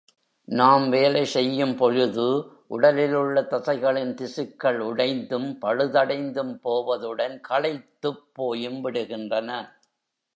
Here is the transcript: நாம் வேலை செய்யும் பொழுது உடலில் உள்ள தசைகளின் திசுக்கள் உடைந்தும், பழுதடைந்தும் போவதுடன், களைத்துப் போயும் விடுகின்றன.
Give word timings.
நாம் 0.47 0.89
வேலை 0.89 1.25
செய்யும் 1.25 1.75
பொழுது 1.75 2.25
உடலில் 2.67 3.13
உள்ள 3.13 3.41
தசைகளின் 3.41 4.13
திசுக்கள் 4.13 4.79
உடைந்தும், 4.79 5.57
பழுதடைந்தும் 5.61 6.53
போவதுடன், 6.63 7.39
களைத்துப் 7.39 8.25
போயும் 8.33 8.85
விடுகின்றன. 8.85 9.49